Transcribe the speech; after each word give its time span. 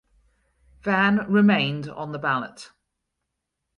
Vann 0.81 1.31
remained 1.31 1.87
on 1.87 2.11
the 2.11 2.17
ballot. 2.17 2.71